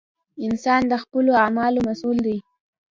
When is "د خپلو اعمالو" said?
0.91-1.79